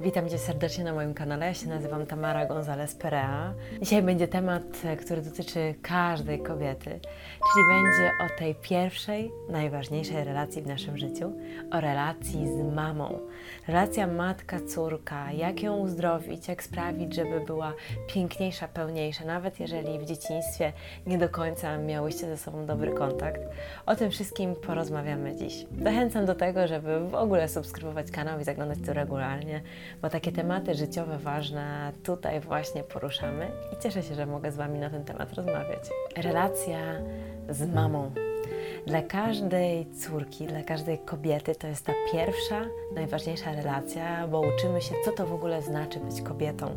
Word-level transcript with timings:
Witam 0.00 0.28
Cię 0.28 0.38
serdecznie 0.38 0.84
na 0.84 0.94
moim 0.94 1.14
kanale. 1.14 1.46
Ja 1.46 1.54
się 1.54 1.68
nazywam 1.68 2.06
Tamara 2.06 2.46
González 2.46 2.96
Perea. 2.96 3.54
Dzisiaj 3.82 4.02
będzie 4.02 4.28
temat, 4.28 4.62
który 5.00 5.22
dotyczy 5.22 5.74
każdej 5.82 6.42
kobiety, 6.42 7.00
czyli 7.52 7.64
będzie 7.68 8.12
o 8.24 8.38
tej 8.38 8.54
pierwszej, 8.54 9.32
najważniejszej 9.50 10.24
relacji 10.24 10.62
w 10.62 10.66
naszym 10.66 10.98
życiu, 10.98 11.32
o 11.72 11.80
relacji 11.80 12.48
z 12.48 12.74
mamą. 12.74 13.18
Relacja 13.68 14.06
matka-córka, 14.06 15.32
jak 15.32 15.62
ją 15.62 15.76
uzdrowić, 15.76 16.48
jak 16.48 16.62
sprawić, 16.62 17.14
żeby 17.14 17.40
była 17.40 17.72
piękniejsza, 18.06 18.68
pełniejsza, 18.68 19.24
nawet 19.24 19.60
jeżeli 19.60 19.98
w 19.98 20.04
dzieciństwie 20.04 20.72
nie 21.06 21.18
do 21.18 21.28
końca 21.28 21.78
miałyście 21.78 22.26
ze 22.26 22.36
sobą 22.36 22.66
dobry 22.66 22.92
kontakt. 22.92 23.40
O 23.86 23.96
tym 23.96 24.10
wszystkim 24.10 24.54
porozmawiamy 24.54 25.36
dziś. 25.36 25.66
Zachęcam 25.82 26.26
do 26.26 26.34
tego, 26.34 26.66
żeby 26.66 27.00
w 27.00 27.14
ogóle 27.14 27.48
subskrybować 27.48 28.10
kanał 28.10 28.40
i 28.40 28.44
zaglądać 28.44 28.78
tu 28.86 28.92
regularnie 28.92 29.62
bo 30.02 30.10
takie 30.10 30.32
tematy 30.32 30.74
życiowe 30.74 31.18
ważne 31.18 31.92
tutaj 32.02 32.40
właśnie 32.40 32.82
poruszamy 32.82 33.50
i 33.72 33.82
cieszę 33.82 34.02
się, 34.02 34.14
że 34.14 34.26
mogę 34.26 34.52
z 34.52 34.56
Wami 34.56 34.78
na 34.78 34.90
ten 34.90 35.04
temat 35.04 35.32
rozmawiać. 35.32 35.82
Relacja 36.16 36.78
z 37.48 37.74
mamą. 37.74 38.10
Dla 38.86 39.02
każdej 39.02 39.86
córki, 39.90 40.46
dla 40.46 40.62
każdej 40.62 40.98
kobiety 40.98 41.54
to 41.54 41.66
jest 41.66 41.86
ta 41.86 41.92
pierwsza, 42.12 42.62
najważniejsza 42.94 43.52
relacja, 43.52 44.28
bo 44.28 44.40
uczymy 44.40 44.82
się, 44.82 44.94
co 45.04 45.12
to 45.12 45.26
w 45.26 45.32
ogóle 45.32 45.62
znaczy 45.62 46.00
być 46.00 46.22
kobietą. 46.22 46.76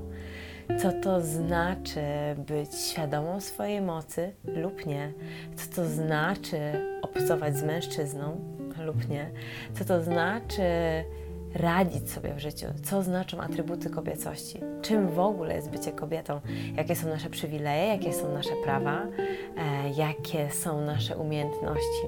Co 0.77 0.91
to 0.91 1.21
znaczy 1.21 2.01
być 2.37 2.75
świadomą 2.75 3.41
swojej 3.41 3.81
mocy 3.81 4.33
lub 4.43 4.85
nie? 4.85 5.13
Co 5.55 5.75
to 5.75 5.85
znaczy 5.85 6.59
obcować 7.01 7.57
z 7.57 7.63
mężczyzną 7.63 8.39
lub 8.85 9.09
nie? 9.09 9.31
Co 9.73 9.85
to 9.85 10.03
znaczy 10.03 10.63
radzić 11.55 12.11
sobie 12.11 12.33
w 12.33 12.39
życiu, 12.39 12.65
co 12.83 13.03
znaczą 13.03 13.41
atrybuty 13.41 13.89
kobiecości, 13.89 14.59
czym 14.81 15.07
w 15.07 15.19
ogóle 15.19 15.55
jest 15.55 15.69
bycie 15.69 15.91
kobietą, 15.91 16.41
jakie 16.77 16.95
są 16.95 17.07
nasze 17.09 17.29
przywileje, 17.29 17.87
jakie 17.87 18.13
są 18.13 18.33
nasze 18.33 18.55
prawa, 18.63 19.01
e, 19.57 19.89
jakie 19.89 20.51
są 20.51 20.81
nasze 20.81 21.17
umiejętności. 21.17 22.07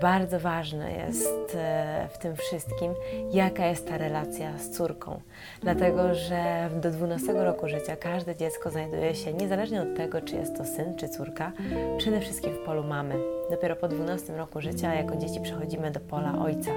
Bardzo 0.00 0.40
ważne 0.40 0.92
jest 0.92 1.54
e, 1.54 2.08
w 2.12 2.18
tym 2.18 2.36
wszystkim, 2.36 2.94
jaka 3.32 3.66
jest 3.66 3.88
ta 3.88 3.98
relacja 3.98 4.58
z 4.58 4.70
córką, 4.70 5.20
dlatego 5.60 6.14
że 6.14 6.70
do 6.82 6.90
12 6.90 7.32
roku 7.32 7.68
życia 7.68 7.96
każde 7.96 8.36
dziecko 8.36 8.70
znajduje 8.70 9.14
się, 9.14 9.32
niezależnie 9.32 9.82
od 9.82 9.96
tego, 9.96 10.20
czy 10.20 10.36
jest 10.36 10.56
to 10.56 10.64
syn 10.64 10.96
czy 10.96 11.08
córka, 11.08 11.52
przede 11.98 12.20
wszystkim 12.20 12.52
w 12.52 12.58
polu 12.58 12.84
mamy. 12.84 13.14
Dopiero 13.50 13.76
po 13.76 13.88
12 13.88 14.36
roku 14.36 14.60
życia, 14.60 14.94
jako 14.94 15.16
dzieci, 15.16 15.40
przechodzimy 15.40 15.90
do 15.90 16.00
pola 16.00 16.38
ojca 16.38 16.70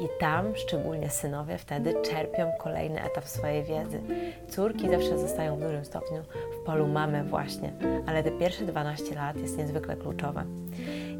i 0.00 0.08
tam, 0.20 0.56
szczególnie 0.56 1.10
synowie, 1.10 1.58
wtedy 1.58 1.94
czerpią 2.02 2.52
kolejny 2.58 3.02
etap 3.02 3.24
swojej 3.24 3.64
wiedzy. 3.64 4.00
Córki 4.48 4.90
zawsze 4.90 5.18
zostają 5.18 5.56
w 5.56 5.60
dużym 5.60 5.84
stopniu 5.84 6.22
w 6.52 6.64
polu 6.66 6.86
mamy 6.86 7.24
właśnie, 7.24 7.72
ale 8.06 8.22
te 8.22 8.30
pierwsze 8.30 8.64
12 8.64 9.14
lat 9.14 9.36
jest 9.36 9.58
niezwykle 9.58 9.96
kluczowe. 9.96 10.44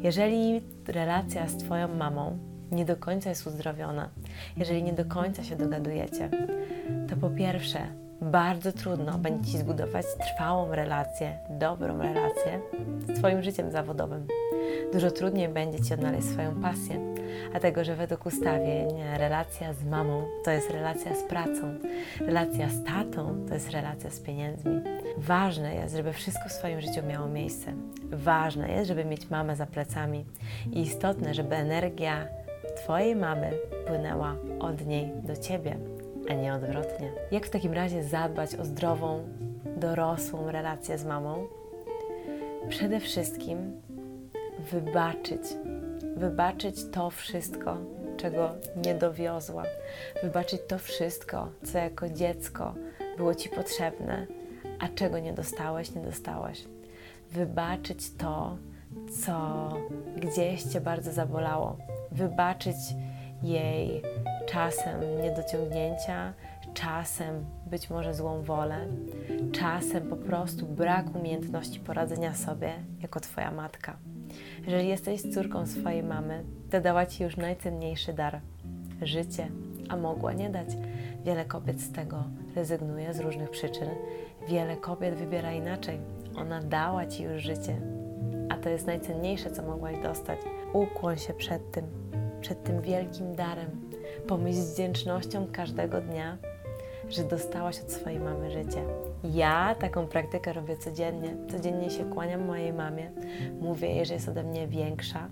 Jeżeli 0.01 0.61
relacja 0.87 1.47
z 1.47 1.57
Twoją 1.57 1.87
mamą 1.87 2.37
nie 2.71 2.85
do 2.85 2.95
końca 2.95 3.29
jest 3.29 3.47
uzdrowiona, 3.47 4.09
jeżeli 4.57 4.83
nie 4.83 4.93
do 4.93 5.05
końca 5.05 5.43
się 5.43 5.55
dogadujecie, 5.55 6.29
to 7.09 7.15
po 7.15 7.29
pierwsze, 7.29 7.79
bardzo 8.21 8.71
trudno 8.71 9.17
będzie 9.17 9.51
Ci 9.51 9.57
zbudować 9.57 10.05
trwałą 10.19 10.75
relację, 10.75 11.37
dobrą 11.49 11.97
relację 11.97 12.59
z 13.07 13.19
Twoim 13.19 13.43
życiem 13.43 13.71
zawodowym. 13.71 14.27
Dużo 14.93 15.11
trudniej 15.11 15.49
będzie 15.49 15.79
Ci 15.79 15.93
odnaleźć 15.93 16.27
swoją 16.27 16.61
pasję, 16.61 17.15
dlatego 17.51 17.83
że 17.83 17.95
według 17.95 18.25
ustawień 18.25 18.87
relacja 19.17 19.73
z 19.73 19.85
mamą 19.85 20.23
to 20.45 20.51
jest 20.51 20.69
relacja 20.69 21.15
z 21.15 21.23
pracą, 21.23 21.75
relacja 22.19 22.69
z 22.69 22.83
tatą 22.83 23.45
to 23.47 23.53
jest 23.53 23.69
relacja 23.69 24.09
z 24.09 24.19
pieniędzmi. 24.19 24.81
Ważne 25.17 25.75
jest, 25.75 25.95
żeby 25.95 26.13
wszystko 26.13 26.49
w 26.49 26.51
swoim 26.51 26.81
życiu 26.81 27.03
miało 27.03 27.27
miejsce. 27.27 27.73
Ważne 28.11 28.71
jest, 28.71 28.87
żeby 28.87 29.05
mieć 29.05 29.29
mamę 29.29 29.55
za 29.55 29.65
plecami 29.65 30.25
i 30.71 30.81
istotne, 30.81 31.33
żeby 31.33 31.55
energia 31.55 32.27
Twojej 32.75 33.15
mamy 33.15 33.51
płynęła 33.87 34.35
od 34.59 34.85
niej 34.85 35.11
do 35.23 35.37
Ciebie, 35.37 35.77
a 36.29 36.33
nie 36.33 36.53
odwrotnie. 36.53 37.11
Jak 37.31 37.45
w 37.45 37.49
takim 37.49 37.73
razie 37.73 38.03
zadbać 38.03 38.55
o 38.55 38.65
zdrową, 38.65 39.23
dorosłą 39.77 40.51
relację 40.51 40.97
z 40.97 41.05
mamą? 41.05 41.47
Przede 42.69 42.99
wszystkim 42.99 43.81
wybaczyć. 44.59 45.41
Wybaczyć 46.15 46.75
to 46.91 47.09
wszystko, 47.09 47.77
czego 48.17 48.51
nie 48.85 48.95
dowiozła. 48.95 49.63
Wybaczyć 50.23 50.61
to 50.67 50.77
wszystko, 50.77 51.47
co 51.63 51.77
jako 51.77 52.09
dziecko 52.09 52.73
było 53.17 53.35
Ci 53.35 53.49
potrzebne, 53.49 54.27
a 54.81 54.87
czego 54.87 55.19
nie 55.19 55.33
dostałeś, 55.33 55.95
nie 55.95 56.01
dostałaś. 56.01 56.63
Wybaczyć 57.31 58.13
to, 58.17 58.57
co 59.23 59.69
gdzieś 60.17 60.63
Cię 60.63 60.81
bardzo 60.81 61.11
zabolało. 61.11 61.77
Wybaczyć 62.11 62.75
jej 63.43 64.01
czasem 64.49 65.21
niedociągnięcia, 65.21 66.33
czasem 66.73 67.45
być 67.65 67.89
może 67.89 68.13
złą 68.13 68.41
wolę, 68.41 68.87
czasem 69.51 70.09
po 70.09 70.15
prostu 70.15 70.65
brak 70.65 71.15
umiejętności 71.15 71.79
poradzenia 71.79 72.35
sobie 72.35 72.73
jako 73.01 73.19
Twoja 73.19 73.51
matka. 73.51 73.97
Jeżeli 74.65 74.87
jesteś 74.87 75.21
córką 75.21 75.65
swojej 75.65 76.03
mamy, 76.03 76.43
to 76.71 76.81
dała 76.81 77.05
Ci 77.05 77.23
już 77.23 77.37
najcenniejszy 77.37 78.13
dar 78.13 78.39
życie, 79.01 79.47
a 79.91 79.97
mogła 79.97 80.33
nie 80.33 80.49
dać. 80.49 80.67
Wiele 81.25 81.45
kobiet 81.45 81.81
z 81.81 81.91
tego 81.91 82.23
rezygnuje 82.55 83.13
z 83.13 83.19
różnych 83.19 83.49
przyczyn. 83.49 83.89
Wiele 84.47 84.77
kobiet 84.77 85.15
wybiera 85.15 85.51
inaczej. 85.51 85.99
Ona 86.37 86.61
dała 86.61 87.05
Ci 87.05 87.23
już 87.23 87.41
życie, 87.41 87.75
a 88.49 88.57
to 88.57 88.69
jest 88.69 88.87
najcenniejsze, 88.87 89.51
co 89.51 89.63
mogłaś 89.63 89.95
dostać. 90.03 90.39
Ukłoń 90.73 91.17
się 91.17 91.33
przed 91.33 91.71
tym, 91.71 91.85
przed 92.41 92.63
tym 92.63 92.81
wielkim 92.81 93.35
darem. 93.35 93.69
Pomyśl 94.27 94.57
z 94.57 94.73
wdzięcznością 94.73 95.47
każdego 95.51 96.01
dnia, 96.01 96.37
że 97.09 97.23
dostałaś 97.23 97.81
od 97.81 97.91
swojej 97.91 98.19
mamy 98.19 98.51
życie. 98.51 98.83
Ja 99.23 99.75
taką 99.75 100.07
praktykę 100.07 100.53
robię 100.53 100.77
codziennie. 100.77 101.35
Codziennie 101.51 101.89
się 101.89 102.05
kłaniam 102.05 102.45
mojej 102.45 102.73
mamie, 102.73 103.11
mówię 103.61 103.87
jej, 103.87 104.05
że 104.05 104.13
jest 104.13 104.29
ode 104.29 104.43
mnie 104.43 104.67
większa, 104.67 105.27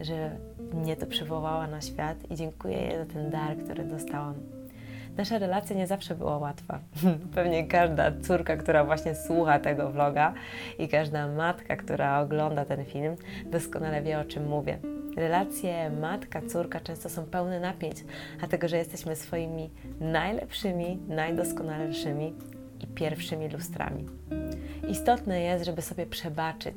że 0.00 0.36
mnie 0.74 0.96
to 0.96 1.06
przywołała 1.06 1.66
na 1.66 1.80
świat 1.80 2.30
i 2.30 2.34
dziękuję 2.34 2.78
jej 2.78 2.96
za 2.96 3.06
ten 3.06 3.30
dar, 3.30 3.56
który 3.56 3.84
dostałam. 3.84 4.34
Nasza 5.16 5.38
relacja 5.38 5.76
nie 5.76 5.86
zawsze 5.86 6.14
była 6.14 6.38
łatwa. 6.38 6.78
Pewnie 7.34 7.66
każda 7.66 8.12
córka, 8.22 8.56
która 8.56 8.84
właśnie 8.84 9.14
słucha 9.14 9.58
tego 9.58 9.90
vloga 9.90 10.34
i 10.78 10.88
każda 10.88 11.28
matka, 11.28 11.76
która 11.76 12.20
ogląda 12.20 12.64
ten 12.64 12.84
film, 12.84 13.16
doskonale 13.46 14.02
wie 14.02 14.18
o 14.18 14.24
czym 14.24 14.48
mówię. 14.48 14.78
Relacje 15.16 15.90
matka-córka 15.90 16.80
często 16.80 17.08
są 17.08 17.24
pełne 17.24 17.60
napięć, 17.60 18.04
dlatego 18.38 18.68
że 18.68 18.76
jesteśmy 18.76 19.16
swoimi 19.16 19.70
najlepszymi, 20.00 20.98
najdoskonalszymi 21.08 22.34
i 22.80 22.86
pierwszymi 22.86 23.48
lustrami. 23.48 24.06
Istotne 24.88 25.40
jest, 25.40 25.64
żeby 25.64 25.82
sobie 25.82 26.06
przebaczyć. 26.06 26.76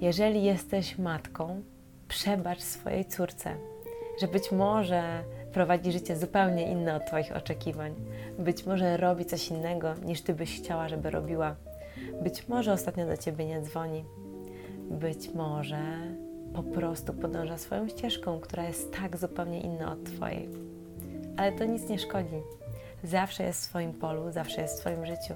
Jeżeli 0.00 0.44
jesteś 0.44 0.98
matką, 0.98 1.62
przebacz 2.10 2.60
swojej 2.60 3.04
córce, 3.04 3.54
że 4.20 4.28
być 4.28 4.52
może 4.52 5.02
prowadzi 5.52 5.92
życie 5.92 6.16
zupełnie 6.16 6.70
inne 6.70 6.96
od 6.96 7.06
Twoich 7.06 7.36
oczekiwań. 7.36 7.94
Być 8.38 8.66
może 8.66 8.96
robi 8.96 9.24
coś 9.24 9.48
innego 9.48 9.94
niż 9.94 10.22
Ty 10.22 10.34
byś 10.34 10.60
chciała, 10.60 10.88
żeby 10.88 11.10
robiła. 11.10 11.56
Być 12.22 12.48
może 12.48 12.72
ostatnio 12.72 13.06
do 13.06 13.16
Ciebie 13.16 13.46
nie 13.46 13.60
dzwoni. 13.60 14.04
Być 14.90 15.34
może 15.34 15.82
po 16.54 16.62
prostu 16.62 17.12
podąża 17.12 17.58
swoją 17.58 17.88
ścieżką, 17.88 18.40
która 18.40 18.64
jest 18.64 18.92
tak 18.92 19.16
zupełnie 19.16 19.60
inna 19.60 19.92
od 19.92 20.04
Twojej. 20.04 20.48
Ale 21.36 21.52
to 21.52 21.64
nic 21.64 21.88
nie 21.88 21.98
szkodzi. 21.98 22.42
Zawsze 23.04 23.42
jest 23.42 23.60
w 23.60 23.64
swoim 23.64 23.92
polu, 23.92 24.32
zawsze 24.32 24.62
jest 24.62 24.76
w 24.76 24.80
swoim 24.80 25.06
życiu. 25.06 25.34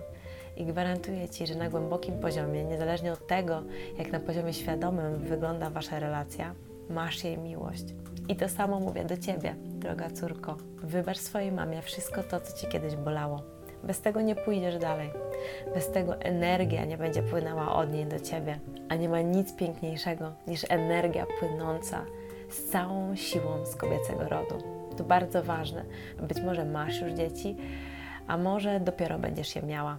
I 0.56 0.64
gwarantuję 0.64 1.28
Ci, 1.28 1.46
że 1.46 1.54
na 1.54 1.70
głębokim 1.70 2.18
poziomie, 2.18 2.64
niezależnie 2.64 3.12
od 3.12 3.26
tego, 3.26 3.62
jak 3.98 4.12
na 4.12 4.20
poziomie 4.20 4.52
świadomym 4.52 5.18
wygląda 5.18 5.70
Wasza 5.70 5.98
relacja, 5.98 6.54
masz 6.90 7.24
jej 7.24 7.38
miłość. 7.38 7.84
I 8.28 8.36
to 8.36 8.48
samo 8.48 8.80
mówię 8.80 9.04
do 9.04 9.16
Ciebie, 9.16 9.54
droga 9.58 10.10
córko. 10.10 10.56
Wybacz 10.82 11.18
swojej 11.18 11.52
mamie 11.52 11.82
wszystko 11.82 12.22
to, 12.22 12.40
co 12.40 12.56
Ci 12.56 12.66
kiedyś 12.66 12.96
bolało. 12.96 13.42
Bez 13.84 14.00
tego 14.00 14.20
nie 14.20 14.34
pójdziesz 14.34 14.78
dalej. 14.78 15.10
Bez 15.74 15.90
tego 15.90 16.20
energia 16.20 16.84
nie 16.84 16.98
będzie 16.98 17.22
płynęła 17.22 17.74
od 17.74 17.92
niej 17.92 18.06
do 18.06 18.20
Ciebie. 18.20 18.60
A 18.88 18.94
nie 18.94 19.08
ma 19.08 19.20
nic 19.20 19.56
piękniejszego 19.56 20.32
niż 20.46 20.64
energia 20.68 21.26
płynąca 21.40 22.04
z 22.50 22.64
całą 22.64 23.16
siłą 23.16 23.66
z 23.66 23.76
kobiecego 23.76 24.28
rodu. 24.28 24.54
To 24.96 25.04
bardzo 25.04 25.42
ważne. 25.42 25.84
Być 26.28 26.40
może 26.40 26.64
masz 26.64 27.00
już 27.00 27.12
dzieci, 27.12 27.56
a 28.26 28.36
może 28.36 28.80
dopiero 28.80 29.18
będziesz 29.18 29.56
je 29.56 29.62
miała. 29.62 29.98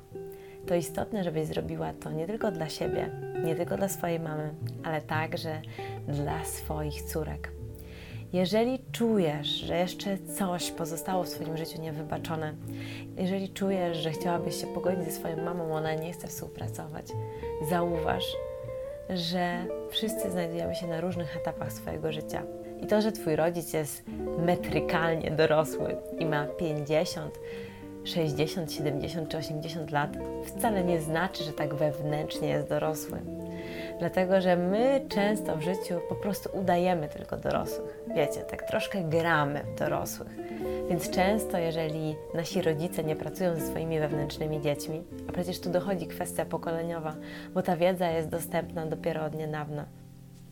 To 0.68 0.76
istotne, 0.76 1.24
żebyś 1.24 1.46
zrobiła 1.48 1.94
to 1.94 2.12
nie 2.12 2.28
tylko 2.28 2.52
dla 2.52 2.70
siebie, 2.70 3.10
nie 3.46 3.56
tylko 3.56 3.78
dla 3.78 3.88
swojej 3.88 4.20
mamy, 4.20 4.54
ale 4.84 5.02
także 5.02 5.62
dla 6.08 6.46
swoich 6.46 7.02
córek. 7.02 7.52
Jeżeli 8.34 8.80
czujesz, 8.92 9.48
że 9.48 9.78
jeszcze 9.78 10.18
coś 10.18 10.72
pozostało 10.72 11.24
w 11.24 11.30
swoim 11.30 11.58
życiu 11.58 11.82
niewybaczone, 11.82 12.54
jeżeli 13.18 13.50
czujesz, 13.50 13.98
że 13.98 14.12
chciałabyś 14.12 14.62
się 14.62 14.68
pogodzić 14.68 15.06
ze 15.06 15.12
swoją 15.12 15.44
mamą, 15.44 15.74
ona 15.74 15.94
nie 15.94 16.14
chce 16.14 16.28
współpracować, 16.28 17.06
zauważ, 17.70 18.24
że 19.10 19.66
wszyscy 19.90 20.32
znajdujemy 20.32 20.76
się 20.76 20.88
na 20.88 21.02
różnych 21.02 21.38
etapach 21.38 21.74
swojego 21.74 22.12
życia. 22.12 22.44
I 22.82 22.88
to, 22.88 23.02
że 23.02 23.12
Twój 23.12 23.36
rodzic 23.36 23.74
jest 23.74 24.04
metrykalnie 24.46 25.32
dorosły 25.32 25.96
i 26.20 26.26
ma 26.26 26.46
50, 26.46 27.40
60, 28.06 28.72
70 28.74 29.30
czy 29.30 29.38
80 29.38 29.92
lat, 29.92 30.18
wcale 30.46 30.84
nie 30.84 31.02
znaczy, 31.02 31.44
że 31.44 31.54
tak 31.54 31.76
wewnętrznie 31.76 32.48
jest 32.48 32.70
dorosły. 32.70 33.22
Dlatego, 34.00 34.42
że 34.42 34.56
my 34.56 35.06
często 35.10 35.58
w 35.58 35.62
życiu 35.62 36.00
po 36.10 36.16
prostu 36.16 36.50
udajemy 36.58 37.10
tylko 37.10 37.38
dorosłych. 37.38 38.00
Wiecie, 38.16 38.42
tak 38.42 38.64
troszkę 38.64 39.04
gramy 39.04 39.64
w 39.64 39.80
dorosłych. 39.80 40.36
Więc 40.90 41.10
często, 41.10 41.58
jeżeli 41.58 42.16
nasi 42.34 42.62
rodzice 42.62 43.04
nie 43.04 43.16
pracują 43.16 43.56
ze 43.56 43.62
swoimi 43.62 44.00
wewnętrznymi 44.00 44.62
dziećmi, 44.62 45.04
a 45.30 45.32
przecież 45.32 45.60
tu 45.60 45.70
dochodzi 45.70 46.08
kwestia 46.08 46.46
pokoleniowa, 46.46 47.16
bo 47.54 47.62
ta 47.62 47.78
wiedza 47.78 48.12
jest 48.12 48.30
dostępna 48.30 48.86
dopiero 48.86 49.26
od 49.26 49.36
niedawna, 49.36 49.86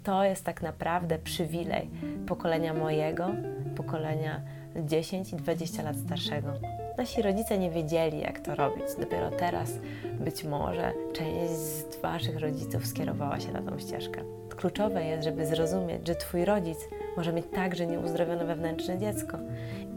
to 0.03 0.23
jest 0.23 0.45
tak 0.45 0.61
naprawdę 0.61 1.19
przywilej 1.19 1.89
pokolenia 2.27 2.73
mojego, 2.73 3.27
pokolenia 3.75 4.41
10 4.75 5.33
i 5.33 5.35
20 5.35 5.83
lat 5.83 5.95
starszego. 5.95 6.82
Nasi 6.97 7.21
rodzice 7.21 7.57
nie 7.57 7.71
wiedzieli, 7.71 8.19
jak 8.19 8.39
to 8.39 8.55
robić. 8.55 8.85
Dopiero 8.99 9.31
teraz 9.31 9.71
być 10.19 10.43
może 10.43 10.93
część 11.13 11.51
z 11.51 12.01
Waszych 12.01 12.39
rodziców 12.39 12.87
skierowała 12.87 13.39
się 13.39 13.51
na 13.51 13.61
tą 13.61 13.79
ścieżkę. 13.79 14.21
Kluczowe 14.57 15.03
jest, 15.03 15.23
żeby 15.23 15.45
zrozumieć, 15.45 16.07
że 16.07 16.15
Twój 16.15 16.45
rodzic 16.45 16.77
może 17.17 17.33
mieć 17.33 17.45
także 17.55 17.87
nieuzdrowione 17.87 18.45
wewnętrzne 18.45 18.97
dziecko 18.97 19.37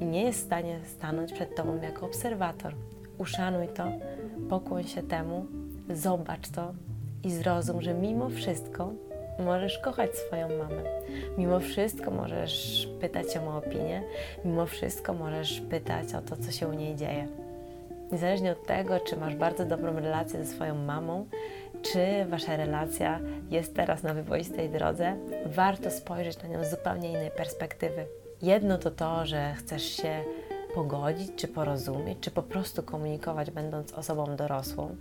i 0.00 0.04
nie 0.04 0.22
jest 0.22 0.38
w 0.38 0.44
stanie 0.44 0.78
stanąć 0.84 1.32
przed 1.32 1.56
Tobą 1.56 1.82
jako 1.82 2.06
obserwator. 2.06 2.74
Uszanuj 3.18 3.68
to, 3.68 3.84
pokłoń 4.48 4.84
się 4.84 5.02
temu, 5.02 5.46
zobacz 5.90 6.48
to 6.48 6.72
i 7.24 7.30
zrozum, 7.30 7.82
że 7.82 7.94
mimo 7.94 8.28
wszystko 8.28 8.92
możesz 9.38 9.78
kochać 9.78 10.16
swoją 10.16 10.48
mamę. 10.48 10.82
Mimo 11.38 11.60
wszystko 11.60 12.10
możesz 12.10 12.88
pytać 13.00 13.34
ją 13.34 13.48
o 13.48 13.56
opinię, 13.58 14.02
mimo 14.44 14.66
wszystko 14.66 15.14
możesz 15.14 15.60
pytać 15.60 16.14
o 16.14 16.20
to, 16.20 16.36
co 16.36 16.52
się 16.52 16.68
u 16.68 16.72
niej 16.72 16.96
dzieje. 16.96 17.28
Niezależnie 18.12 18.52
od 18.52 18.66
tego, 18.66 19.00
czy 19.00 19.16
masz 19.16 19.34
bardzo 19.34 19.64
dobrą 19.64 20.00
relację 20.00 20.44
ze 20.44 20.52
swoją 20.52 20.74
mamą, 20.74 21.26
czy 21.82 22.24
wasza 22.28 22.56
relacja 22.56 23.20
jest 23.50 23.74
teraz 23.74 24.02
na 24.02 24.14
wyboistej 24.14 24.68
drodze, 24.68 25.16
warto 25.46 25.90
spojrzeć 25.90 26.42
na 26.42 26.48
nią 26.48 26.64
z 26.64 26.70
zupełnie 26.70 27.08
innej 27.10 27.30
perspektywy. 27.30 28.06
Jedno 28.42 28.78
to 28.78 28.90
to, 28.90 29.26
że 29.26 29.54
chcesz 29.54 29.82
się 29.82 30.24
pogodzić, 30.76 31.30
czy 31.36 31.48
porozumieć, 31.48 32.18
czy 32.20 32.30
po 32.30 32.42
prostu 32.42 32.82
komunikować, 32.82 33.50
będąc 33.50 33.92
osobą 33.92 34.36
dorosłą, 34.36 34.96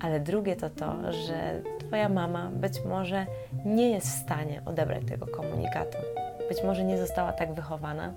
ale 0.00 0.20
drugie 0.20 0.56
to 0.56 0.70
to, 0.70 1.12
że 1.12 1.62
Twoja 1.78 2.08
mama 2.08 2.50
być 2.50 2.84
może 2.84 3.26
nie 3.64 3.90
jest 3.90 4.06
w 4.06 4.22
stanie 4.22 4.62
odebrać 4.64 5.02
tego 5.08 5.26
komunikatu. 5.26 5.98
Być 6.48 6.62
może 6.64 6.84
nie 6.84 6.98
została 6.98 7.32
tak 7.32 7.54
wychowana, 7.54 8.12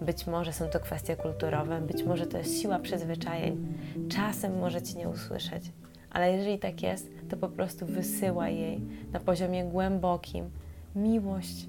być 0.00 0.26
może 0.26 0.52
są 0.52 0.68
to 0.68 0.80
kwestie 0.80 1.16
kulturowe, 1.16 1.80
być 1.80 2.04
może 2.04 2.26
to 2.26 2.38
jest 2.38 2.60
siła 2.60 2.78
przyzwyczajeń. 2.78 3.74
Czasem 4.08 4.58
może 4.58 4.82
Cię 4.82 4.98
nie 4.98 5.08
usłyszeć, 5.08 5.72
ale 6.10 6.32
jeżeli 6.32 6.58
tak 6.58 6.82
jest, 6.82 7.10
to 7.30 7.36
po 7.36 7.48
prostu 7.48 7.86
wysyła 7.86 8.48
jej 8.48 8.80
na 9.12 9.20
poziomie 9.20 9.64
głębokim 9.64 10.50
miłość, 10.96 11.66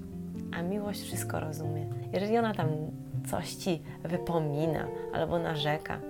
a 0.56 0.62
miłość 0.62 1.00
wszystko 1.02 1.40
rozumie. 1.40 1.86
Jeżeli 2.12 2.38
ona 2.38 2.54
tam 2.54 2.68
coś 3.30 3.54
Ci 3.54 3.82
wypomina 4.04 4.86
albo 5.12 5.38
narzeka, 5.38 6.00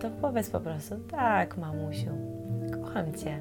to 0.00 0.10
powiedz 0.20 0.50
po 0.50 0.60
prostu 0.60 0.94
tak, 1.10 1.56
mamusiu, 1.56 2.10
kocham 2.82 3.14
Cię. 3.14 3.40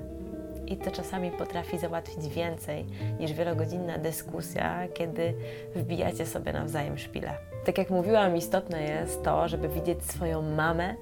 I 0.68 0.78
to 0.78 0.92
czasami 0.92 1.32
potrafi 1.32 1.78
załatwić 1.78 2.28
więcej 2.28 2.86
niż 3.20 3.34
wielogodzinna 3.34 3.98
dyskusja, 3.98 4.88
kiedy 4.94 5.34
wbijacie 5.76 6.26
sobie 6.26 6.54
nawzajem 6.54 6.98
szpile. 6.98 7.32
Tak 7.66 7.78
jak 7.78 7.90
mówiłam, 7.90 8.38
istotne 8.38 8.84
jest 8.84 9.24
to, 9.24 9.48
żeby 9.48 9.70
widzieć 9.70 10.04
swoją 10.04 10.42
mamę 10.42 10.96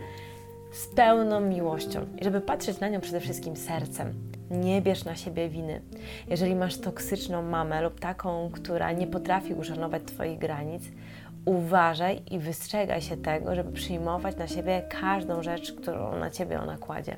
z 0.71 0.87
pełną 0.87 1.41
miłością 1.41 2.05
i 2.21 2.23
żeby 2.23 2.41
patrzeć 2.41 2.79
na 2.79 2.89
nią 2.89 3.01
przede 3.01 3.19
wszystkim 3.19 3.55
sercem. 3.55 4.13
Nie 4.51 4.81
bierz 4.81 5.05
na 5.05 5.15
siebie 5.15 5.49
winy. 5.49 5.81
Jeżeli 6.27 6.55
masz 6.55 6.77
toksyczną 6.77 7.41
mamę 7.41 7.81
lub 7.81 7.99
taką, 7.99 8.49
która 8.53 8.91
nie 8.91 9.07
potrafi 9.07 9.53
uszanować 9.53 10.03
Twoich 10.05 10.39
granic, 10.39 10.83
uważaj 11.45 12.21
i 12.31 12.39
wystrzegaj 12.39 13.01
się 13.01 13.17
tego, 13.17 13.55
żeby 13.55 13.71
przyjmować 13.71 14.35
na 14.35 14.47
siebie 14.47 14.83
każdą 14.89 15.43
rzecz, 15.43 15.73
którą 15.73 16.19
na 16.19 16.29
Ciebie 16.29 16.61
ona 16.61 16.77
kładzie. 16.77 17.17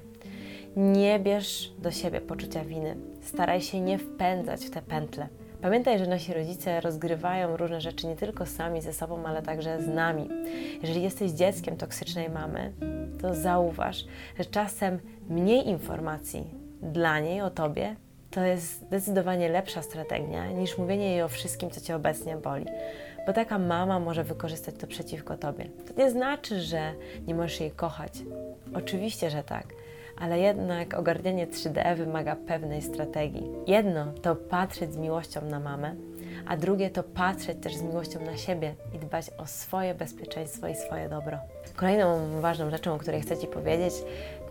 Nie 0.76 1.20
bierz 1.20 1.72
do 1.80 1.92
siebie 1.92 2.22
poczucia 2.22 2.64
winy. 2.64 2.96
Staraj 3.22 3.62
się 3.62 3.80
nie 3.80 3.98
wpędzać 3.98 4.66
w 4.66 4.70
te 4.70 4.82
pętle. 4.82 5.28
Pamiętaj, 5.62 6.00
że 6.00 6.08
nasi 6.08 6.34
rodzice 6.34 6.82
rozgrywają 6.82 7.58
różne 7.58 7.82
rzeczy 7.82 8.08
nie 8.08 8.16
tylko 8.16 8.46
sami 8.46 8.82
ze 8.82 8.94
sobą, 8.94 9.26
ale 9.26 9.42
także 9.42 9.82
z 9.82 9.88
nami. 9.88 10.30
Jeżeli 10.82 11.04
jesteś 11.04 11.32
dzieckiem 11.32 11.78
toksycznej 11.78 12.30
mamy, 12.30 12.74
to 13.22 13.36
zauważ, 13.36 14.06
że 14.40 14.46
czasem 14.46 15.00
mniej 15.30 15.68
informacji 15.68 16.44
dla 16.82 17.20
niej 17.20 17.42
o 17.42 17.50
tobie 17.50 17.96
to 18.32 18.42
jest 18.42 18.82
zdecydowanie 18.82 19.50
lepsza 19.50 19.82
strategia 19.82 20.52
niż 20.52 20.78
mówienie 20.78 21.12
jej 21.12 21.22
o 21.22 21.28
wszystkim, 21.28 21.70
co 21.70 21.82
cię 21.82 21.96
obecnie 21.96 22.38
boli. 22.38 22.66
Bo 23.28 23.34
taka 23.34 23.60
mama 23.60 24.00
może 24.00 24.24
wykorzystać 24.24 24.76
to 24.76 24.88
przeciwko 24.88 25.38
tobie. 25.38 25.66
To 25.66 26.02
nie 26.02 26.12
znaczy, 26.12 26.62
że 26.62 26.94
nie 27.28 27.36
możesz 27.36 27.60
jej 27.60 27.72
kochać. 27.72 28.14
Oczywiście, 28.74 29.30
że 29.30 29.44
tak 29.44 29.66
ale 30.18 30.40
jednak 30.40 30.94
ogarnianie 30.94 31.48
3D 31.48 31.96
wymaga 31.96 32.36
pewnej 32.36 32.82
strategii. 32.82 33.48
Jedno 33.68 34.06
to 34.22 34.36
patrzeć 34.36 34.94
z 34.94 34.98
miłością 34.98 35.42
na 35.42 35.60
mamę, 35.60 35.96
a 36.48 36.58
drugie 36.58 36.90
to 36.90 37.04
patrzeć 37.04 37.58
też 37.62 37.76
z 37.76 37.82
miłością 37.82 38.26
na 38.26 38.38
siebie 38.38 38.76
i 38.94 39.00
dbać 39.00 39.26
o 39.38 39.46
swoje 39.46 39.96
bezpieczeństwo 39.96 40.68
i 40.68 40.76
swoje 40.76 41.10
dobro. 41.10 41.38
Kolejną 41.76 42.42
ważną 42.42 42.70
rzeczą, 42.70 42.94
o 42.94 42.98
której 42.98 43.22
chcę 43.22 43.38
Ci 43.38 43.48
powiedzieć, 43.48 43.94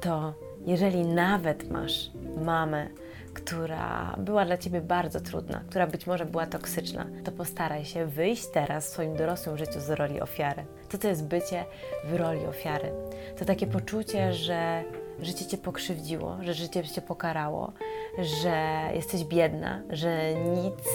to 0.00 0.34
jeżeli 0.66 1.04
nawet 1.04 1.70
masz 1.70 2.10
mamę, 2.44 2.86
która 3.34 4.16
była 4.18 4.44
dla 4.44 4.58
Ciebie 4.58 4.80
bardzo 4.80 5.20
trudna, 5.20 5.62
która 5.68 5.86
być 5.86 6.06
może 6.06 6.26
była 6.26 6.46
toksyczna, 6.46 7.06
to 7.24 7.32
postaraj 7.32 7.84
się 7.84 8.06
wyjść 8.06 8.46
teraz 8.46 8.86
w 8.86 8.88
swoim 8.88 9.16
dorosłym 9.16 9.58
życiu 9.58 9.80
z 9.80 9.90
roli 9.90 10.20
ofiary. 10.20 10.64
Co 10.88 10.98
to 10.98 11.08
jest 11.08 11.24
bycie 11.24 11.64
w 12.04 12.14
roli 12.14 12.46
ofiary? 12.46 12.92
To 13.38 13.44
takie 13.44 13.66
poczucie, 13.66 14.32
że 14.32 14.84
życie 15.20 15.46
cię 15.46 15.58
pokrzywdziło, 15.58 16.36
że 16.40 16.54
życie 16.54 16.84
cię 16.84 17.02
pokarało, 17.02 17.72
że 18.18 18.82
jesteś 18.94 19.24
biedna, 19.24 19.82
że 19.90 20.34
nic 20.34 20.88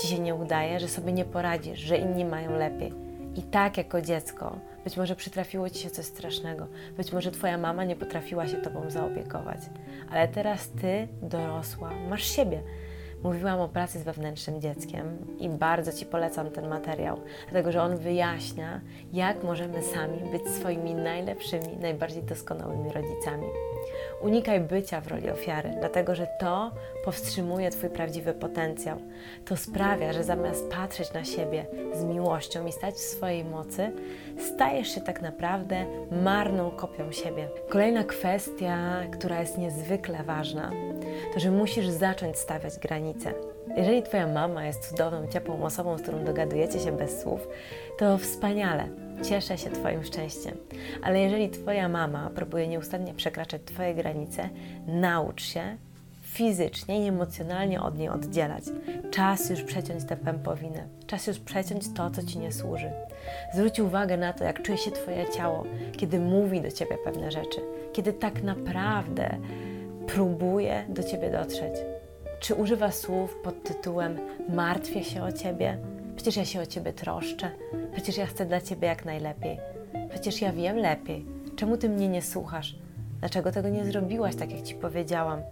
ci 0.00 0.08
się 0.08 0.18
nie 0.18 0.34
udaje, 0.34 0.80
że 0.80 0.88
sobie 0.88 1.12
nie 1.12 1.24
poradzisz, 1.24 1.78
że 1.78 1.96
inni 1.96 2.24
mają 2.24 2.58
lepiej. 2.58 3.01
I 3.36 3.42
tak 3.42 3.76
jako 3.76 4.02
dziecko, 4.02 4.58
być 4.84 4.96
może 4.96 5.16
przytrafiło 5.16 5.70
ci 5.70 5.78
się 5.78 5.90
coś 5.90 6.04
strasznego, 6.04 6.66
być 6.96 7.12
może 7.12 7.30
twoja 7.30 7.58
mama 7.58 7.84
nie 7.84 7.96
potrafiła 7.96 8.48
się 8.48 8.56
tobą 8.56 8.90
zaopiekować, 8.90 9.58
ale 10.10 10.28
teraz 10.28 10.68
ty, 10.68 11.08
dorosła, 11.22 11.90
masz 12.10 12.24
siebie. 12.24 12.62
Mówiłam 13.22 13.60
o 13.60 13.68
pracy 13.68 13.98
z 13.98 14.02
wewnętrznym 14.02 14.60
dzieckiem 14.60 15.18
i 15.38 15.48
bardzo 15.48 15.92
Ci 15.92 16.06
polecam 16.06 16.50
ten 16.50 16.68
materiał, 16.68 17.20
dlatego 17.50 17.72
że 17.72 17.82
on 17.82 17.96
wyjaśnia, 17.96 18.80
jak 19.12 19.44
możemy 19.44 19.82
sami 19.82 20.18
być 20.30 20.48
swoimi 20.48 20.94
najlepszymi, 20.94 21.76
najbardziej 21.80 22.22
doskonałymi 22.22 22.92
rodzicami. 22.92 23.46
Unikaj 24.22 24.60
bycia 24.60 25.00
w 25.00 25.06
roli 25.06 25.30
ofiary, 25.30 25.70
dlatego 25.78 26.14
że 26.14 26.26
to 26.40 26.70
powstrzymuje 27.04 27.70
Twój 27.70 27.90
prawdziwy 27.90 28.34
potencjał. 28.34 28.98
To 29.44 29.56
sprawia, 29.56 30.12
że 30.12 30.24
zamiast 30.24 30.70
patrzeć 30.70 31.12
na 31.12 31.24
siebie 31.24 31.66
z 31.94 32.04
miłością 32.04 32.66
i 32.66 32.72
stać 32.72 32.94
w 32.94 32.98
swojej 32.98 33.44
mocy, 33.44 33.92
stajesz 34.38 34.94
się 34.94 35.00
tak 35.00 35.22
naprawdę 35.22 35.86
marną 36.10 36.70
kopią 36.70 37.12
siebie. 37.12 37.48
Kolejna 37.68 38.04
kwestia, 38.04 39.02
która 39.12 39.40
jest 39.40 39.58
niezwykle 39.58 40.22
ważna, 40.22 40.70
to 41.34 41.40
że 41.40 41.50
musisz 41.50 41.88
zacząć 41.88 42.38
stawiać 42.38 42.78
granice. 42.78 43.34
Jeżeli 43.76 44.02
Twoja 44.02 44.26
mama 44.26 44.66
jest 44.66 44.88
cudowną, 44.88 45.26
ciepłą 45.28 45.64
osobą, 45.64 45.98
z 45.98 46.02
którą 46.02 46.24
dogadujecie 46.24 46.78
się 46.78 46.92
bez 46.92 47.22
słów, 47.22 47.48
to 47.98 48.18
wspaniale. 48.18 48.88
Cieszę 49.22 49.58
się 49.58 49.70
Twoim 49.70 50.04
szczęściem. 50.04 50.56
Ale 51.02 51.20
jeżeli 51.20 51.50
Twoja 51.50 51.88
mama 51.88 52.30
próbuje 52.34 52.68
nieustannie 52.68 53.14
przekraczać 53.14 53.62
Twoje 53.64 53.94
granice, 53.94 54.48
naucz 54.86 55.42
się 55.42 55.76
fizycznie 56.22 57.04
i 57.04 57.08
emocjonalnie 57.08 57.82
od 57.82 57.98
niej 57.98 58.08
oddzielać. 58.08 58.64
Czas 59.10 59.50
już 59.50 59.62
przeciąć 59.62 60.04
tę 60.04 60.16
pępowinę. 60.16 60.88
Czas 61.06 61.26
już 61.26 61.38
przeciąć 61.38 61.84
to, 61.94 62.10
co 62.10 62.22
Ci 62.22 62.38
nie 62.38 62.52
służy. 62.52 62.90
Zwróć 63.54 63.80
uwagę 63.80 64.16
na 64.16 64.32
to, 64.32 64.44
jak 64.44 64.62
czuje 64.62 64.78
się 64.78 64.90
Twoje 64.90 65.30
ciało, 65.30 65.64
kiedy 65.92 66.20
mówi 66.20 66.60
do 66.60 66.70
Ciebie 66.70 66.98
pewne 67.04 67.30
rzeczy, 67.30 67.60
kiedy 67.92 68.12
tak 68.12 68.42
naprawdę 68.42 69.36
próbuje 70.06 70.84
do 70.88 71.02
Ciebie 71.02 71.30
dotrzeć. 71.30 71.74
Czy 72.40 72.54
używa 72.54 72.90
słów 72.90 73.36
pod 73.44 73.62
tytułem 73.62 74.18
martwię 74.48 75.04
się 75.04 75.22
o 75.22 75.32
Ciebie? 75.32 75.78
Przecież 76.22 76.36
ja 76.36 76.44
się 76.44 76.60
o 76.60 76.66
ciebie 76.66 76.92
troszczę. 76.92 77.50
Przecież 77.92 78.16
ja 78.16 78.26
chcę 78.26 78.46
dla 78.46 78.60
ciebie 78.60 78.88
jak 78.88 79.04
najlepiej. 79.04 79.58
Przecież 80.10 80.40
ja 80.40 80.52
wiem 80.52 80.76
lepiej. 80.76 81.26
Czemu 81.56 81.76
ty 81.76 81.88
mnie 81.88 82.08
nie 82.08 82.22
słuchasz? 82.22 82.76
Dlaczego 83.20 83.52
tego 83.52 83.68
nie 83.68 83.84
zrobiłaś 83.84 84.36
tak, 84.36 84.52
jak 84.52 84.62
ci 84.62 84.74
powiedziałam, 84.74 85.42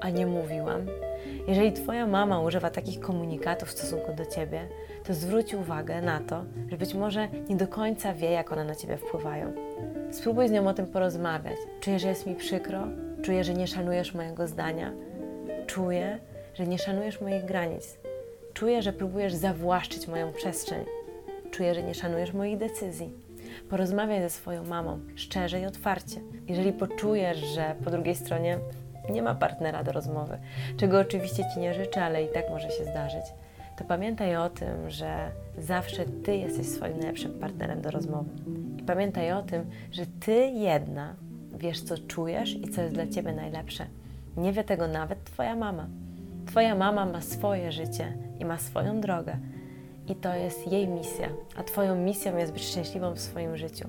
a 0.00 0.10
nie 0.10 0.26
mówiłam? 0.26 0.86
Jeżeli 1.48 1.72
twoja 1.72 2.06
mama 2.06 2.40
używa 2.40 2.70
takich 2.70 3.00
komunikatów 3.00 3.68
w 3.68 3.72
stosunku 3.72 4.12
do 4.12 4.26
ciebie, 4.26 4.68
to 5.04 5.14
zwróć 5.14 5.54
uwagę 5.54 6.02
na 6.02 6.20
to, 6.20 6.44
że 6.68 6.76
być 6.76 6.94
może 6.94 7.28
nie 7.48 7.56
do 7.56 7.68
końca 7.68 8.14
wie, 8.14 8.30
jak 8.30 8.52
one 8.52 8.64
na 8.64 8.74
ciebie 8.74 8.96
wpływają. 8.96 9.52
Spróbuj 10.10 10.48
z 10.48 10.50
nią 10.50 10.68
o 10.68 10.74
tym 10.74 10.86
porozmawiać. 10.86 11.56
Czuję, 11.80 11.98
że 11.98 12.08
jest 12.08 12.26
mi 12.26 12.34
przykro, 12.34 12.86
czuję, 13.22 13.44
że 13.44 13.54
nie 13.54 13.66
szanujesz 13.66 14.14
mojego 14.14 14.46
zdania, 14.46 14.92
czuję, 15.66 16.18
że 16.54 16.66
nie 16.66 16.78
szanujesz 16.78 17.20
moich 17.20 17.44
granic, 17.44 17.98
czuję, 18.60 18.82
że 18.82 18.92
próbujesz 18.92 19.34
zawłaszczyć 19.34 20.08
moją 20.08 20.32
przestrzeń, 20.32 20.84
czuję, 21.50 21.74
że 21.74 21.82
nie 21.82 21.94
szanujesz 21.94 22.32
moich 22.32 22.58
decyzji. 22.58 23.12
Porozmawiaj 23.70 24.20
ze 24.20 24.30
swoją 24.30 24.64
mamą 24.64 25.00
szczerze 25.16 25.60
i 25.60 25.66
otwarcie. 25.66 26.20
Jeżeli 26.48 26.72
poczujesz, 26.72 27.38
że 27.38 27.74
po 27.84 27.90
drugiej 27.90 28.14
stronie 28.14 28.58
nie 29.10 29.22
ma 29.22 29.34
partnera 29.34 29.84
do 29.84 29.92
rozmowy, 29.92 30.38
czego 30.76 30.98
oczywiście 30.98 31.44
ci 31.54 31.60
nie 31.60 31.74
życzę, 31.74 32.04
ale 32.04 32.24
i 32.24 32.28
tak 32.28 32.50
może 32.50 32.70
się 32.70 32.84
zdarzyć, 32.84 33.24
to 33.78 33.84
pamiętaj 33.84 34.36
o 34.36 34.50
tym, 34.50 34.90
że 34.90 35.30
zawsze 35.58 36.04
ty 36.04 36.36
jesteś 36.36 36.66
swoim 36.66 36.96
najlepszym 36.96 37.32
partnerem 37.32 37.82
do 37.82 37.90
rozmowy. 37.90 38.30
I 38.78 38.82
pamiętaj 38.82 39.32
o 39.32 39.42
tym, 39.42 39.70
że 39.92 40.02
ty 40.06 40.34
jedna 40.54 41.14
wiesz, 41.58 41.82
co 41.82 41.98
czujesz 41.98 42.54
i 42.54 42.68
co 42.68 42.82
jest 42.82 42.94
dla 42.94 43.06
ciebie 43.06 43.32
najlepsze. 43.32 43.86
Nie 44.36 44.52
wie 44.52 44.64
tego 44.64 44.88
nawet 44.88 45.24
twoja 45.24 45.56
mama. 45.56 45.86
Twoja 46.50 46.74
mama 46.74 47.06
ma 47.06 47.20
swoje 47.20 47.72
życie 47.72 48.12
i 48.38 48.44
ma 48.44 48.58
swoją 48.58 49.00
drogę. 49.00 49.36
I 50.08 50.14
to 50.14 50.34
jest 50.34 50.72
jej 50.72 50.88
misja, 50.88 51.28
a 51.56 51.62
Twoją 51.62 51.96
misją 51.96 52.36
jest 52.36 52.52
być 52.52 52.62
szczęśliwą 52.62 53.12
w 53.12 53.20
swoim 53.20 53.56
życiu. 53.56 53.88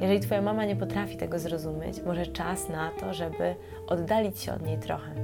Jeżeli 0.00 0.20
Twoja 0.20 0.42
mama 0.42 0.64
nie 0.64 0.76
potrafi 0.76 1.16
tego 1.16 1.38
zrozumieć, 1.38 2.02
może 2.02 2.26
czas 2.26 2.68
na 2.68 2.90
to, 2.90 3.14
żeby 3.14 3.54
oddalić 3.86 4.40
się 4.40 4.52
od 4.52 4.66
niej 4.66 4.78
trochę, 4.78 5.14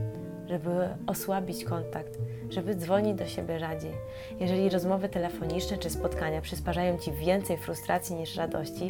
żeby 0.48 0.70
osłabić 1.06 1.64
kontakt, 1.64 2.18
żeby 2.50 2.74
dzwonić 2.74 3.14
do 3.14 3.26
siebie 3.26 3.58
rzadziej. 3.58 3.92
Jeżeli 4.40 4.68
rozmowy 4.68 5.08
telefoniczne 5.08 5.78
czy 5.78 5.90
spotkania 5.90 6.40
przysparzają 6.40 6.98
Ci 6.98 7.12
więcej 7.12 7.56
frustracji 7.56 8.16
niż 8.16 8.36
radości, 8.36 8.88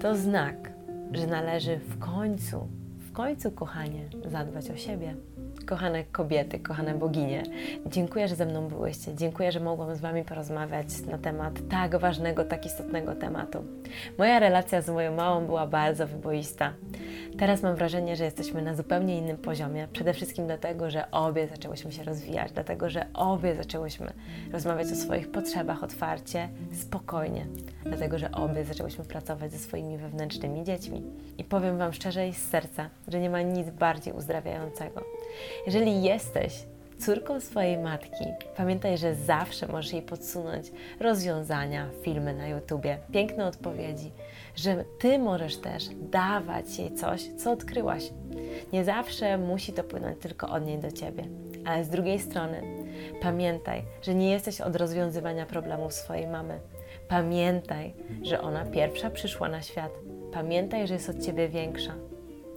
to 0.00 0.16
znak, 0.16 0.72
że 1.12 1.26
należy 1.26 1.76
w 1.76 1.98
końcu, 1.98 2.68
w 2.98 3.12
końcu, 3.12 3.50
kochanie, 3.50 4.08
zadbać 4.24 4.70
o 4.70 4.76
siebie. 4.76 5.14
Kochane 5.66 6.04
kobiety, 6.04 6.58
kochane 6.58 6.94
boginie, 6.94 7.42
dziękuję, 7.86 8.28
że 8.28 8.36
ze 8.36 8.46
mną 8.46 8.68
byłyście. 8.68 9.14
Dziękuję, 9.14 9.52
że 9.52 9.60
mogłam 9.60 9.96
z 9.96 10.00
Wami 10.00 10.24
porozmawiać 10.24 10.86
na 11.10 11.18
temat 11.18 11.52
tak 11.70 11.96
ważnego, 11.96 12.44
tak 12.44 12.66
istotnego 12.66 13.14
tematu. 13.14 13.64
Moja 14.18 14.38
relacja 14.38 14.82
z 14.82 14.88
moją 14.88 15.14
małą 15.14 15.46
była 15.46 15.66
bardzo 15.66 16.06
wyboista. 16.06 16.72
Teraz 17.38 17.62
mam 17.62 17.76
wrażenie, 17.76 18.16
że 18.16 18.24
jesteśmy 18.24 18.62
na 18.62 18.74
zupełnie 18.74 19.18
innym 19.18 19.36
poziomie. 19.36 19.88
Przede 19.92 20.14
wszystkim 20.14 20.46
dlatego, 20.46 20.90
że 20.90 21.10
obie 21.10 21.48
zaczęłyśmy 21.48 21.92
się 21.92 22.04
rozwijać, 22.04 22.52
dlatego, 22.52 22.90
że 22.90 23.06
obie 23.14 23.54
zaczęłyśmy 23.54 24.12
rozmawiać 24.52 24.92
o 24.92 24.96
swoich 24.96 25.30
potrzebach 25.30 25.82
otwarcie, 25.82 26.48
spokojnie, 26.72 27.46
dlatego, 27.84 28.18
że 28.18 28.32
obie 28.32 28.64
zaczęłyśmy 28.64 29.04
pracować 29.04 29.52
ze 29.52 29.58
swoimi 29.58 29.98
wewnętrznymi 29.98 30.64
dziećmi. 30.64 31.02
I 31.38 31.44
powiem 31.44 31.78
Wam 31.78 31.92
szczerze 31.92 32.28
i 32.28 32.34
z 32.34 32.48
serca, 32.48 32.90
że 33.08 33.20
nie 33.20 33.30
ma 33.30 33.42
nic 33.42 33.70
bardziej 33.70 34.14
uzdrawiającego. 34.14 35.15
Jeżeli 35.66 36.02
jesteś 36.02 36.66
córką 36.98 37.40
swojej 37.40 37.78
matki, 37.78 38.24
pamiętaj, 38.56 38.98
że 38.98 39.14
zawsze 39.14 39.66
możesz 39.66 39.92
jej 39.92 40.02
podsunąć 40.02 40.72
rozwiązania, 41.00 41.88
filmy 42.02 42.34
na 42.34 42.48
YouTubie, 42.48 42.98
piękne 43.12 43.46
odpowiedzi, 43.46 44.12
że 44.56 44.84
ty 44.98 45.18
możesz 45.18 45.56
też 45.56 45.88
dawać 45.94 46.78
jej 46.78 46.94
coś, 46.94 47.22
co 47.22 47.52
odkryłaś. 47.52 48.10
Nie 48.72 48.84
zawsze 48.84 49.38
musi 49.38 49.72
to 49.72 49.84
płynąć 49.84 50.18
tylko 50.20 50.48
od 50.48 50.66
niej 50.66 50.78
do 50.78 50.92
ciebie, 50.92 51.24
ale 51.64 51.84
z 51.84 51.88
drugiej 51.88 52.18
strony 52.18 52.62
pamiętaj, 53.22 53.84
że 54.02 54.14
nie 54.14 54.30
jesteś 54.30 54.60
od 54.60 54.76
rozwiązywania 54.76 55.46
problemów 55.46 55.92
swojej 55.92 56.26
mamy. 56.26 56.60
Pamiętaj, 57.08 57.94
że 58.22 58.40
ona 58.40 58.64
pierwsza 58.64 59.10
przyszła 59.10 59.48
na 59.48 59.62
świat. 59.62 59.92
Pamiętaj, 60.32 60.86
że 60.86 60.94
jest 60.94 61.08
od 61.08 61.24
ciebie 61.24 61.48
większa 61.48 61.94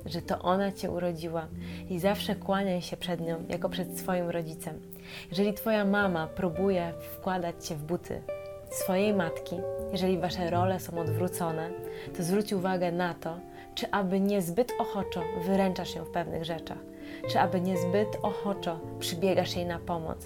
że 0.10 0.22
to 0.22 0.40
ona 0.40 0.72
Cię 0.72 0.92
urodziła 0.92 1.48
i 1.90 2.00
zawsze 2.00 2.36
kłaniaj 2.36 2.82
się 2.82 2.98
przed 2.98 3.22
nią 3.22 3.44
jako 3.50 3.70
przed 3.70 4.00
swoim 4.00 4.30
rodzicem. 4.30 4.82
Jeżeli 5.30 5.54
Twoja 5.54 5.86
mama 5.86 6.28
próbuje 6.28 6.94
wkładać 7.00 7.68
Cię 7.68 7.76
w 7.76 7.84
buty 7.84 8.22
swojej 8.72 9.14
matki, 9.14 9.56
jeżeli 9.92 10.18
Wasze 10.18 10.50
role 10.50 10.80
są 10.80 11.00
odwrócone, 11.00 11.70
to 12.18 12.24
zwróć 12.24 12.54
uwagę 12.54 12.92
na 12.92 13.14
to, 13.14 13.40
czy 13.76 13.92
aby 13.92 14.20
niezbyt 14.20 14.72
ochoczo 14.80 15.22
wyręczasz 15.46 15.94
się 15.94 16.06
w 16.06 16.10
pewnych 16.10 16.46
rzeczach, 16.46 16.78
czy 17.30 17.40
aby 17.40 17.62
niezbyt 17.62 18.08
ochoczo 18.22 18.80
przybiegasz 19.00 19.56
jej 19.56 19.66
na 19.66 19.80
pomoc, 19.80 20.26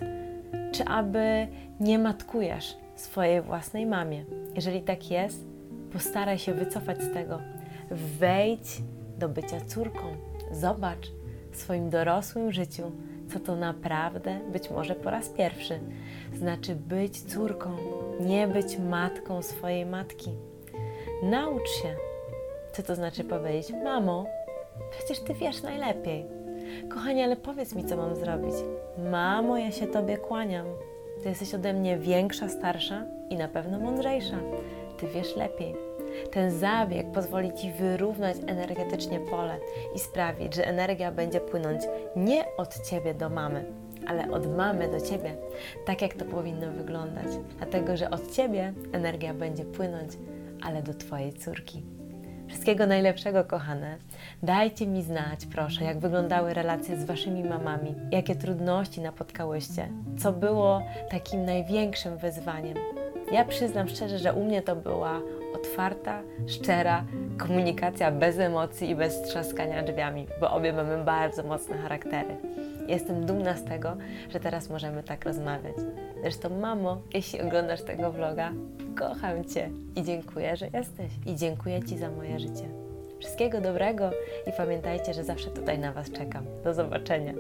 czy 0.72 0.86
aby 0.86 1.48
nie 1.80 2.00
matkujesz 2.00 2.78
swojej 2.96 3.42
własnej 3.42 3.86
mamie. 3.86 4.26
Jeżeli 4.56 4.82
tak 4.82 5.12
jest, 5.12 5.46
postaraj 5.94 6.40
się 6.40 6.54
wycofać 6.54 7.02
z 7.02 7.14
tego. 7.14 7.40
Wejdź 7.92 8.82
do 9.24 9.30
bycia 9.30 9.62
córką. 9.68 10.04
Zobacz 10.52 11.12
w 11.52 11.58
swoim 11.58 11.90
dorosłym 11.90 12.52
życiu, 12.52 12.92
co 13.34 13.40
to 13.40 13.56
naprawdę 13.56 14.40
być 14.52 14.70
może 14.70 14.96
po 14.96 15.10
raz 15.10 15.30
pierwszy 15.30 15.80
znaczy 16.36 16.76
być 16.76 17.22
córką, 17.22 17.70
nie 18.20 18.48
być 18.48 18.80
matką 18.80 19.42
swojej 19.42 19.86
matki. 19.86 20.30
Naucz 21.24 21.70
się, 21.70 21.96
co 22.74 22.84
to 22.84 22.96
znaczy 22.96 23.24
powiedzieć: 23.24 23.76
Mamo, 23.84 24.26
przecież 24.92 25.20
ty 25.20 25.34
wiesz 25.34 25.62
najlepiej. 25.62 26.26
Kochanie, 26.90 27.24
ale 27.24 27.36
powiedz 27.36 27.76
mi, 27.76 27.86
co 27.86 27.98
mam 27.98 28.16
zrobić. 28.16 28.56
Mamo, 29.12 29.58
ja 29.58 29.72
się 29.72 29.88
tobie 29.88 30.18
kłaniam. 30.18 30.66
Ty 31.24 31.30
jesteś 31.30 31.54
ode 31.54 31.74
mnie 31.74 31.98
większa, 31.98 32.50
starsza 32.50 33.06
i 33.30 33.36
na 33.38 33.48
pewno 33.48 33.80
mądrzejsza. 33.80 34.38
Ty 34.98 35.08
wiesz 35.08 35.36
lepiej. 35.36 35.83
Ten 36.32 36.52
zabieg 36.52 37.12
pozwoli 37.12 37.54
Ci 37.54 37.72
wyrównać 37.72 38.38
energetycznie 38.48 39.20
pole 39.20 39.58
i 39.96 40.00
sprawić, 40.00 40.56
że 40.56 40.68
energia 40.68 41.12
będzie 41.12 41.40
płynąć 41.40 41.82
nie 42.16 42.46
od 42.58 42.90
Ciebie 42.90 43.14
do 43.14 43.30
mamy, 43.30 43.66
ale 44.08 44.32
od 44.32 44.58
mamy 44.58 44.88
do 44.88 45.02
Ciebie, 45.02 45.36
tak 45.86 46.02
jak 46.02 46.14
to 46.14 46.26
powinno 46.26 46.72
wyglądać. 46.72 47.28
Dlatego, 47.58 47.98
że 47.98 48.10
od 48.10 48.32
Ciebie 48.32 48.74
energia 48.92 49.34
będzie 49.34 49.66
płynąć, 49.66 50.12
ale 50.64 50.84
do 50.84 50.94
Twojej 50.94 51.34
córki. 51.34 51.84
Wszystkiego 52.48 52.88
najlepszego, 52.88 53.44
kochane. 53.44 53.98
Dajcie 54.44 54.88
mi 54.88 55.04
znać, 55.04 55.46
proszę, 55.46 55.84
jak 55.84 56.00
wyglądały 56.00 56.54
relacje 56.54 56.98
z 56.98 57.06
Waszymi 57.06 57.44
mamami, 57.44 57.96
jakie 58.12 58.36
trudności 58.36 59.02
napotkałyście, 59.02 59.90
co 60.18 60.34
było 60.34 60.82
takim 61.10 61.46
największym 61.46 62.18
wyzwaniem. 62.18 62.78
Ja 63.32 63.46
przyznam 63.46 63.88
szczerze, 63.88 64.20
że 64.20 64.34
u 64.34 64.44
mnie 64.44 64.62
to 64.62 64.76
była 64.76 65.22
otwarta, 65.64 66.22
szczera 66.48 67.06
komunikacja 67.38 68.12
bez 68.12 68.40
emocji 68.40 68.90
i 68.90 68.96
bez 68.96 69.22
trzaskania 69.22 69.84
drzwiami, 69.84 70.28
bo 70.40 70.52
obie 70.52 70.74
mamy 70.74 71.04
bardzo 71.04 71.44
mocne 71.44 71.78
charaktery. 71.78 72.36
Jestem 72.88 73.26
dumna 73.26 73.58
z 73.58 73.64
tego, 73.64 73.98
że 74.30 74.40
teraz 74.40 74.70
możemy 74.70 75.04
tak 75.04 75.26
rozmawiać. 75.26 75.76
Zresztą, 76.22 76.50
mamo, 76.50 77.02
jeśli 77.14 77.42
oglądasz 77.42 77.82
tego 77.82 78.12
vloga, 78.12 78.52
kocham 79.00 79.46
Cię 79.46 79.70
i 79.96 80.04
dziękuję, 80.04 80.58
że 80.58 80.68
jesteś. 80.74 81.12
I 81.26 81.36
dziękuję 81.36 81.84
Ci 81.84 81.98
za 81.98 82.10
moje 82.12 82.40
życie. 82.40 82.70
Wszystkiego 83.20 83.62
dobrego 83.62 84.12
i 84.48 84.52
pamiętajcie, 84.58 85.14
że 85.14 85.24
zawsze 85.24 85.52
tutaj 85.52 85.80
na 85.80 85.94
Was 85.94 86.12
czekam. 86.12 86.46
Do 86.64 86.74
zobaczenia. 86.74 87.34